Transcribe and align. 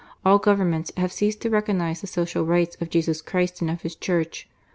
All 0.25 0.39
Govern 0.39 0.71
ments 0.71 0.91
have 0.97 1.11
ceased 1.13 1.41
to 1.41 1.51
recognize 1.51 2.01
the 2.01 2.07
social 2.07 2.43
rights 2.43 2.75
of 2.81 2.89
Jesus 2.89 3.21
Christ 3.21 3.61
and 3.61 3.69
of 3.69 3.83
His 3.83 3.95
Church. 3.95 4.49